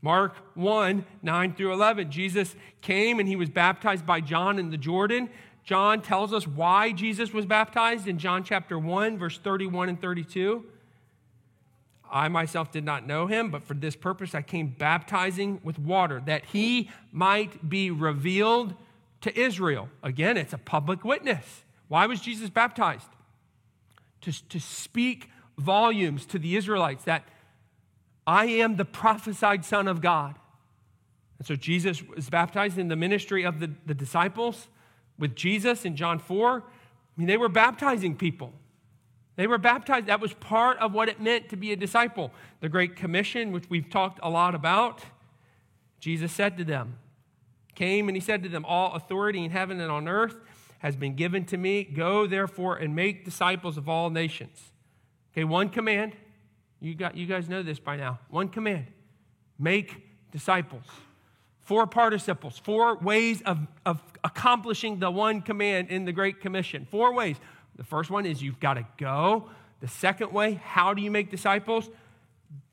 [0.01, 2.11] Mark 1 9 through 11.
[2.11, 5.29] Jesus came and he was baptized by John in the Jordan.
[5.63, 10.65] John tells us why Jesus was baptized in John chapter 1, verse 31 and 32.
[12.11, 16.21] I myself did not know him, but for this purpose I came baptizing with water,
[16.25, 18.73] that he might be revealed
[19.21, 19.89] to Israel.
[20.01, 21.63] Again, it's a public witness.
[21.87, 23.07] Why was Jesus baptized?
[24.21, 27.23] To, to speak volumes to the Israelites that
[28.25, 30.35] I am the prophesied Son of God.
[31.39, 34.67] And so Jesus was baptized in the ministry of the, the disciples
[35.17, 36.63] with Jesus in John 4.
[36.63, 36.63] I
[37.17, 38.53] mean, they were baptizing people.
[39.39, 40.07] They were baptized.
[40.07, 42.33] That was part of what it meant to be a disciple.
[42.59, 45.01] The Great Commission, which we've talked a lot about,
[46.01, 46.97] Jesus said to them,
[47.73, 50.35] came and he said to them, All authority in heaven and on earth
[50.79, 51.85] has been given to me.
[51.85, 54.73] Go therefore and make disciples of all nations.
[55.31, 56.17] Okay, one command
[56.81, 58.19] you, got, you guys know this by now.
[58.29, 58.87] One command
[59.57, 60.83] make disciples.
[61.61, 66.85] Four participles, four ways of, of accomplishing the one command in the Great Commission.
[66.91, 67.37] Four ways.
[67.79, 69.49] The first one is you've got to go.
[69.79, 71.89] The second way, how do you make disciples?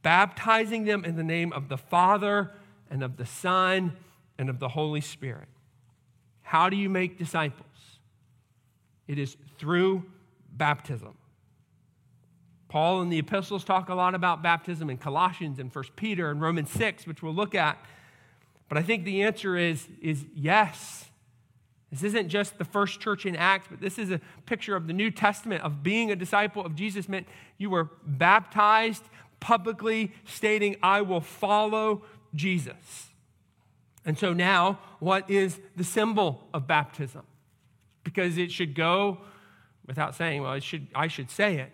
[0.03, 2.53] baptizing them in the name of the Father
[2.90, 3.92] and of the Son
[4.38, 5.49] and of the Holy Spirit.
[6.42, 7.66] How do you make disciples?
[9.09, 10.05] It is through
[10.53, 11.14] baptism.
[12.69, 16.40] Paul and the epistles talk a lot about baptism in Colossians and 1 Peter and
[16.40, 17.79] Romans 6, which we'll look at.
[18.69, 21.07] But I think the answer is, is yes.
[22.00, 24.92] This isn't just the first church in Acts, but this is a picture of the
[24.92, 27.26] New Testament of being a disciple of Jesus meant
[27.59, 29.02] you were baptized
[29.40, 32.02] publicly stating, I will follow
[32.35, 33.09] Jesus.
[34.04, 37.22] And so now, what is the symbol of baptism?
[38.04, 39.18] Because it should go
[39.87, 41.72] without saying, well, it should, I should say it.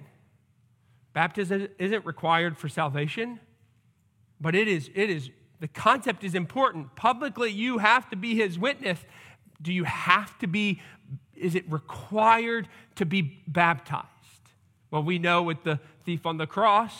[1.13, 3.39] Baptism isn't required for salvation,
[4.41, 5.31] but it is, it is,
[5.61, 6.97] the concept is important.
[6.97, 8.99] Publicly, you have to be his witness.
[9.63, 10.81] Do you have to be,
[11.37, 14.07] is it required to be baptized?
[14.91, 16.93] Well, we know with the thief on the cross,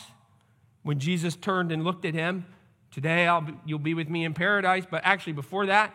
[0.81, 2.45] when Jesus turned and looked at him,
[2.91, 4.85] today be, you'll be with me in paradise.
[4.89, 5.93] But actually, before that,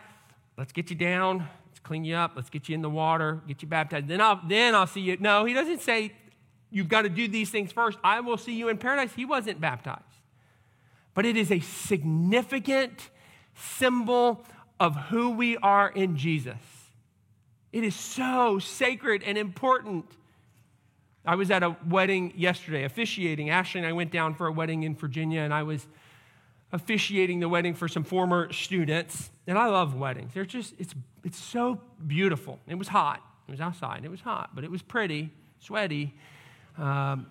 [0.57, 3.61] let's get you down, let's clean you up, let's get you in the water, get
[3.61, 4.07] you baptized.
[4.07, 5.17] Then I'll, then I'll see you.
[5.19, 6.13] No, he doesn't say
[6.71, 7.97] you've got to do these things first.
[8.03, 9.11] I will see you in paradise.
[9.15, 10.03] He wasn't baptized.
[11.13, 13.09] But it is a significant
[13.55, 14.45] symbol
[14.79, 16.57] of who we are in Jesus.
[17.71, 20.05] It is so sacred and important.
[21.25, 23.49] I was at a wedding yesterday, officiating.
[23.49, 25.85] Ashley and I went down for a wedding in Virginia, and I was
[26.71, 29.29] officiating the wedding for some former students.
[29.47, 30.33] And I love weddings.
[30.33, 32.59] They're just, it's, it's so beautiful.
[32.67, 33.21] It was hot.
[33.47, 34.05] It was outside.
[34.05, 36.13] It was hot, but it was pretty, sweaty.
[36.77, 37.27] Um,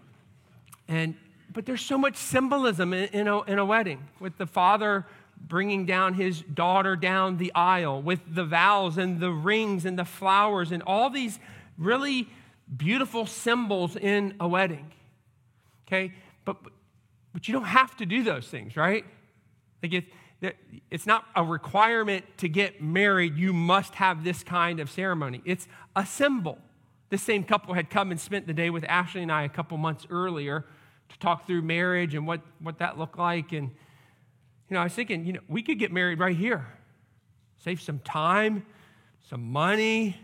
[0.89, 1.15] and,
[1.53, 5.07] but there's so much symbolism in, in, a, in a wedding with the father
[5.41, 10.05] bringing down his daughter down the aisle, with the vows and the rings and the
[10.05, 11.39] flowers and all these
[11.77, 12.29] really
[12.77, 14.93] beautiful symbols in a wedding.
[15.87, 16.13] Okay?
[16.45, 16.57] But,
[17.33, 19.05] but you don't have to do those things, right?
[19.83, 20.05] Like it,
[20.91, 25.41] it's not a requirement to get married, you must have this kind of ceremony.
[25.45, 26.59] It's a symbol.
[27.11, 29.79] This same couple had come and spent the day with Ashley and I a couple
[29.79, 30.67] months earlier
[31.09, 33.53] to talk through marriage and what, what that looked like.
[33.53, 33.71] And,
[34.69, 36.67] you know, I was thinking, you know, we could get married right here,
[37.59, 38.67] save some time,
[39.29, 40.17] some money.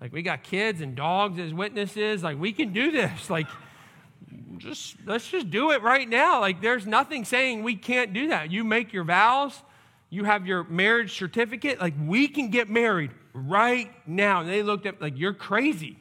[0.00, 2.22] Like, we got kids and dogs as witnesses.
[2.22, 3.30] Like, we can do this.
[3.30, 3.46] Like,
[4.58, 6.40] just let's just do it right now.
[6.40, 8.50] Like, there's nothing saying we can't do that.
[8.50, 9.62] You make your vows,
[10.10, 11.80] you have your marriage certificate.
[11.80, 14.40] Like, we can get married right now.
[14.40, 15.98] And they looked at like, you're crazy.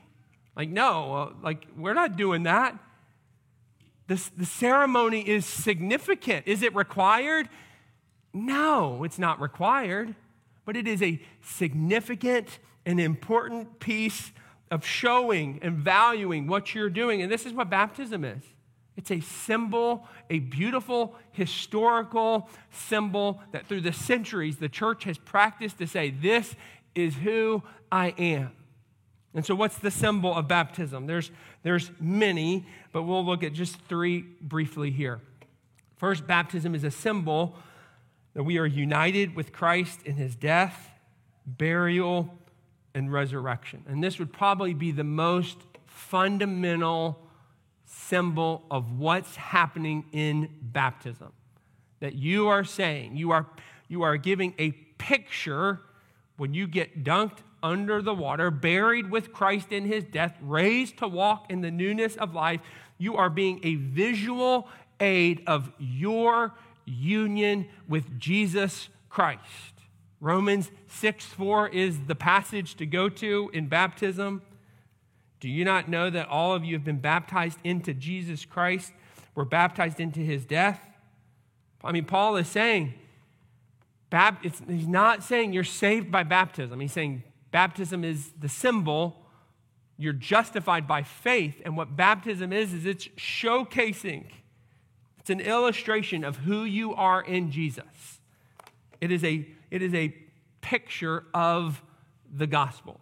[0.55, 2.77] Like, no, uh, like, we're not doing that.
[4.07, 6.47] This, the ceremony is significant.
[6.47, 7.49] Is it required?
[8.35, 10.13] No, it's not required,
[10.65, 14.33] but it is a significant and important piece
[14.69, 17.21] of showing and valuing what you're doing.
[17.21, 18.43] And this is what baptism is
[18.97, 25.77] it's a symbol, a beautiful historical symbol that through the centuries the church has practiced
[25.77, 26.55] to say, This
[26.93, 28.51] is who I am.
[29.33, 31.07] And so, what's the symbol of baptism?
[31.07, 31.31] There's,
[31.63, 35.21] there's many, but we'll look at just three briefly here.
[35.95, 37.55] First, baptism is a symbol
[38.35, 40.91] that we are united with Christ in his death,
[41.47, 42.37] burial,
[42.93, 43.83] and resurrection.
[43.87, 47.19] And this would probably be the most fundamental
[47.85, 51.31] symbol of what's happening in baptism.
[52.01, 53.47] That you are saying, you are,
[53.87, 55.79] you are giving a picture
[56.37, 61.07] when you get dunked under the water, buried with Christ in his death, raised to
[61.07, 62.59] walk in the newness of life,
[62.97, 64.67] you are being a visual
[64.99, 66.53] aid of your
[66.85, 69.41] union with Jesus Christ.
[70.19, 74.41] Romans 6 4 is the passage to go to in baptism.
[75.39, 78.93] Do you not know that all of you have been baptized into Jesus Christ?
[79.35, 80.79] Were baptized into his death?
[81.83, 82.93] I mean, Paul is saying,
[84.41, 86.79] he's not saying you're saved by baptism.
[86.79, 87.23] He's saying
[87.55, 89.15] Baptism is the symbol.
[89.97, 91.61] You're justified by faith.
[91.63, 94.25] And what baptism is, is it's showcasing,
[95.25, 98.19] it's an illustration of who you are in Jesus.
[99.01, 100.15] It is a, it is a
[100.61, 101.81] picture of
[102.31, 102.99] the gospel.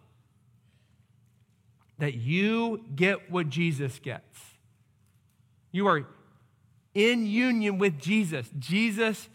[1.98, 4.40] That you get what Jesus gets.
[5.70, 6.06] You are
[6.94, 8.48] in union with Jesus.
[8.58, 9.28] Jesus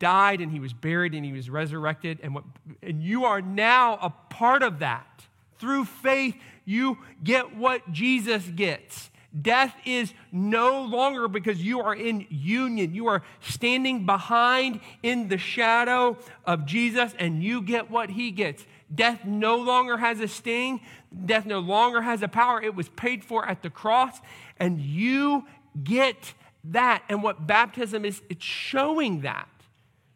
[0.00, 2.42] died and he was buried and he was resurrected and what
[2.82, 5.26] and you are now a part of that
[5.60, 6.34] through faith
[6.66, 9.08] you get what jesus gets
[9.42, 15.38] death is no longer because you are in union you are standing behind in the
[15.38, 18.64] shadow of jesus and you get what he gets
[18.94, 20.80] death no longer has a sting
[21.24, 24.20] death no longer has a power it was paid for at the cross
[24.58, 25.44] and you
[25.82, 26.34] get
[26.72, 27.02] that.
[27.08, 29.48] And what baptism is, it's showing that.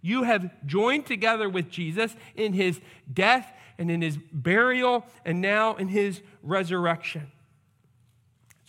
[0.02, 2.80] You have joined together with Jesus in his
[3.12, 7.30] death and in his burial and now in his resurrection.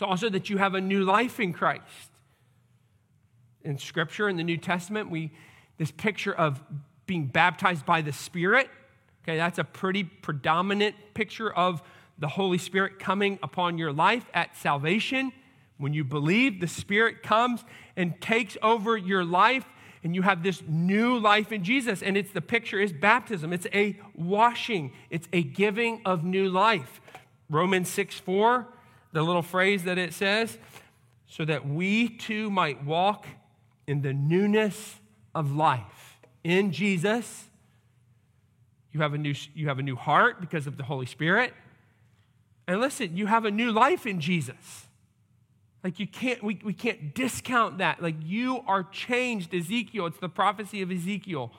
[0.01, 1.83] It's also that you have a new life in Christ.
[3.63, 5.29] In Scripture, in the New Testament, we
[5.77, 6.59] this picture of
[7.05, 8.67] being baptized by the Spirit.
[9.23, 11.83] Okay, that's a pretty predominant picture of
[12.17, 15.31] the Holy Spirit coming upon your life at salvation.
[15.77, 17.63] When you believe, the Spirit comes
[17.95, 19.65] and takes over your life,
[20.03, 22.01] and you have this new life in Jesus.
[22.01, 23.53] And it's the picture is baptism.
[23.53, 26.99] It's a washing, it's a giving of new life.
[27.51, 28.67] Romans 6 4,
[29.11, 30.57] the little phrase that it says,
[31.27, 33.25] so that we too might walk
[33.87, 34.95] in the newness
[35.33, 36.19] of life.
[36.43, 37.45] In Jesus,
[38.91, 41.53] you have a new, you have a new heart because of the Holy Spirit.
[42.67, 44.87] And listen, you have a new life in Jesus.
[45.83, 48.01] Like you can't, we, we can't discount that.
[48.01, 50.05] Like you are changed, Ezekiel.
[50.07, 51.51] It's the prophecy of Ezekiel.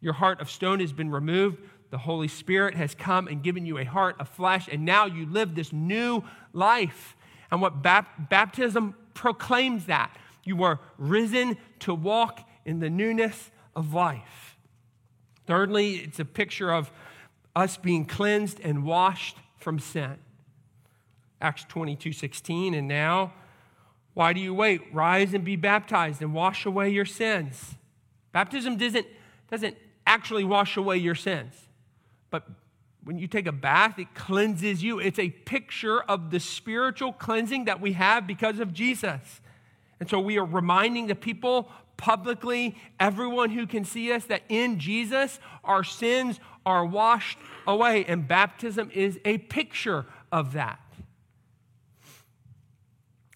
[0.00, 1.58] Your heart of stone has been removed.
[1.90, 5.26] The Holy Spirit has come and given you a heart of flesh, and now you
[5.26, 6.22] live this new
[6.52, 7.16] life.
[7.50, 13.92] And what bap- baptism proclaims that you were risen to walk in the newness of
[13.92, 14.56] life.
[15.46, 16.92] Thirdly, it's a picture of
[17.56, 20.16] us being cleansed and washed from sin.
[21.40, 23.32] Acts 22 16, and now,
[24.14, 24.82] why do you wait?
[24.92, 27.76] Rise and be baptized and wash away your sins.
[28.32, 29.06] Baptism doesn't,
[29.50, 29.76] doesn't
[30.06, 31.54] actually wash away your sins,
[32.30, 32.48] but
[33.04, 34.98] when you take a bath, it cleanses you.
[34.98, 39.40] It's a picture of the spiritual cleansing that we have because of Jesus.
[39.98, 44.78] And so we are reminding the people publicly, everyone who can see us, that in
[44.78, 48.04] Jesus, our sins are washed away.
[48.06, 50.80] And baptism is a picture of that.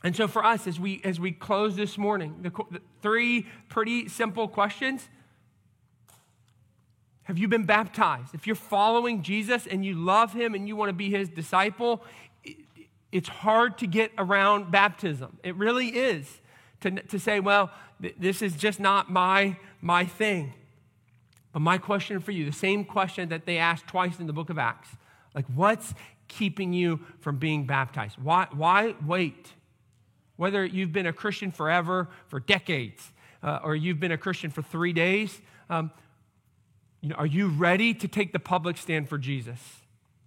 [0.03, 4.09] And so for us, as we, as we close this morning, the, the three pretty
[4.09, 5.09] simple questions.
[7.24, 8.34] Have you been baptized?
[8.34, 12.04] If you're following Jesus and you love him and you want to be his disciple,
[13.10, 15.38] it's hard to get around baptism.
[15.42, 16.40] It really is
[16.80, 17.70] to, to say, well,
[18.02, 20.52] th- this is just not my, my thing.
[21.52, 24.50] But my question for you, the same question that they asked twice in the book
[24.50, 24.88] of Acts,
[25.34, 25.94] like, what's
[26.28, 28.18] keeping you from being baptized?
[28.18, 29.52] Why, why wait?
[30.36, 33.12] Whether you've been a Christian forever, for decades,
[33.42, 35.92] uh, or you've been a Christian for three days, um,
[37.05, 39.61] you know, are you ready to take the public stand for Jesus?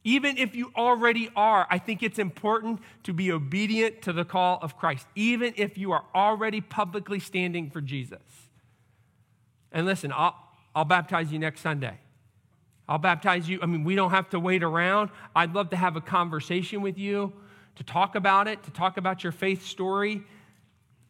[0.04, 4.60] Even if you already are, I think it's important to be obedient to the call
[4.62, 8.20] of Christ, even if you are already publicly standing for Jesus.
[9.72, 10.36] And listen, I'll,
[10.76, 11.98] I'll baptize you next Sunday.
[12.88, 13.58] I'll baptize you.
[13.64, 15.10] I mean, we don't have to wait around.
[15.36, 17.34] I'd love to have a conversation with you,
[17.78, 20.24] to talk about it, to talk about your faith story.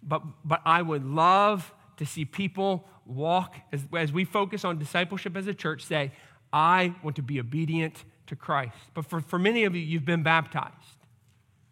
[0.01, 5.35] But, but I would love to see people walk, as, as we focus on discipleship
[5.35, 6.11] as a church, say,
[6.51, 8.77] I want to be obedient to Christ.
[8.93, 10.73] But for, for many of you, you've been baptized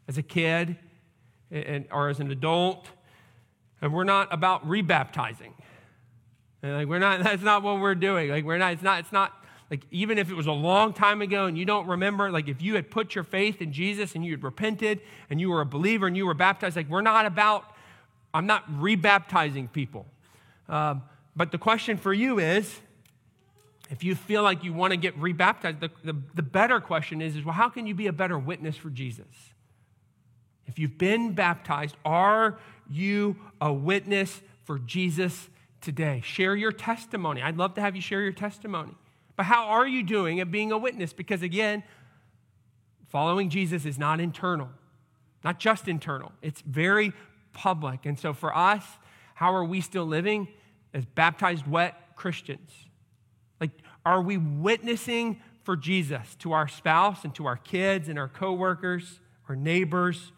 [0.08, 0.78] as a kid
[1.52, 2.90] and, or as an adult,
[3.82, 5.54] and we're not about rebaptizing.
[6.64, 8.30] And like we're not, that's not what we're doing.
[8.30, 9.34] Like we're not, it's not, it's not
[9.70, 12.62] like even if it was a long time ago and you don't remember, like if
[12.62, 15.66] you had put your faith in Jesus and you had repented and you were a
[15.66, 17.66] believer and you were baptized, like we're not about,
[18.34, 20.06] I'm not rebaptizing people.
[20.70, 21.04] Um,
[21.36, 22.80] but the question for you is,
[23.90, 27.36] if you feel like you want to get rebaptized, the, the, the, better question is,
[27.36, 29.28] is, well, how can you be a better witness for Jesus?
[30.66, 32.58] If you've been baptized, are
[32.90, 35.50] you a witness for Jesus
[35.82, 36.22] today?
[36.24, 37.42] Share your testimony.
[37.44, 38.96] I'd love to have you share your testimony.
[39.36, 41.14] But how are you doing at being a witness?
[41.14, 41.84] Because again,
[43.10, 44.70] following Jesus is not internal,
[45.44, 47.14] not just internal, it's very
[47.54, 48.06] public.
[48.06, 48.84] And so for us,
[49.36, 50.48] how are we still living
[50.96, 52.72] as baptized, wet Christians?
[53.60, 53.72] Like,
[54.06, 59.20] are we witnessing for Jesus to our spouse and to our kids and our coworkers,
[59.50, 60.32] our neighbors?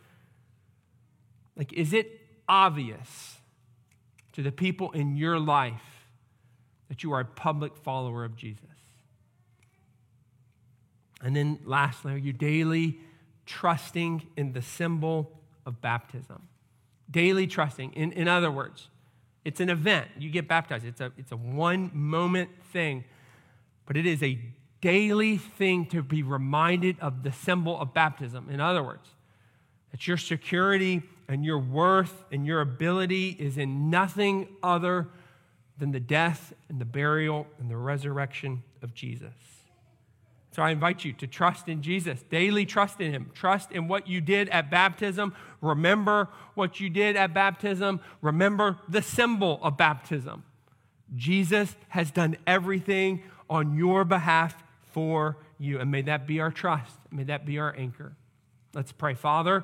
[1.55, 3.37] Like, is it obvious
[4.33, 6.09] to the people in your life
[6.89, 8.63] that you are a public follower of Jesus?
[11.21, 12.99] And then lastly, are you daily
[13.45, 16.47] trusting in the symbol of baptism?
[17.09, 17.93] Daily trusting.
[17.93, 18.89] In, in other words,
[19.47, 20.09] it's an event.
[20.19, 20.83] You get baptized.
[20.83, 23.05] It's a, it's a one moment thing,
[23.85, 24.37] but it is a
[24.81, 28.49] daily thing to be reminded of the symbol of baptism.
[28.49, 29.07] In other words,
[29.91, 35.07] that your security and your worth and your ability is in nothing other
[35.77, 39.31] than the death and the burial and the resurrection of Jesus.
[40.57, 43.29] So I invite you to trust in Jesus, daily trust in Him.
[43.35, 45.35] Trust in what you did at baptism.
[45.61, 47.99] Remember what you did at baptism.
[48.23, 50.43] Remember the symbol of baptism.
[51.15, 55.79] Jesus has done everything on your behalf for you.
[55.79, 56.95] And may that be our trust.
[57.11, 58.13] May that be our anchor.
[58.73, 59.13] Let's pray.
[59.13, 59.63] Father,